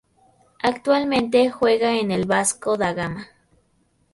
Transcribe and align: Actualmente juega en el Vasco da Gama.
Actualmente 0.63 1.51
juega 1.51 1.91
en 1.99 2.09
el 2.09 2.25
Vasco 2.25 2.75
da 2.75 2.93
Gama. 2.93 3.27